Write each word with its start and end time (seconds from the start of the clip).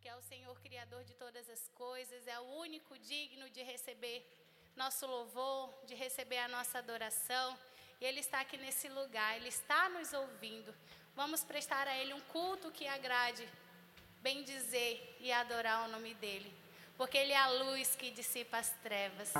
que 0.00 0.08
é 0.08 0.16
o 0.16 0.22
Senhor 0.22 0.58
Criador 0.60 1.04
de 1.04 1.14
todas 1.14 1.48
as 1.50 1.68
coisas, 1.74 2.26
é 2.26 2.38
o 2.40 2.44
único 2.66 2.98
digno 2.98 3.50
de 3.50 3.62
receber 3.62 4.26
nosso 4.74 5.06
louvor, 5.06 5.74
de 5.84 5.94
receber 5.94 6.38
a 6.38 6.48
nossa 6.48 6.78
adoração. 6.78 7.58
E 8.00 8.04
Ele 8.06 8.20
está 8.20 8.40
aqui 8.40 8.56
nesse 8.56 8.88
lugar, 8.88 9.36
Ele 9.36 9.48
está 9.48 9.90
nos 9.90 10.12
ouvindo. 10.14 10.74
Vamos 11.14 11.44
prestar 11.44 11.86
a 11.86 11.98
Ele 11.98 12.14
um 12.14 12.20
culto 12.32 12.70
que 12.70 12.86
agrade, 12.86 13.46
bem 14.22 14.42
dizer 14.42 15.16
e 15.20 15.30
adorar 15.30 15.86
o 15.86 15.92
nome 15.92 16.14
dEle, 16.14 16.52
porque 16.96 17.18
Ele 17.18 17.32
é 17.32 17.36
a 17.36 17.48
luz 17.48 17.94
que 17.94 18.10
dissipa 18.10 18.56
as 18.56 18.70
trevas. 18.82 19.34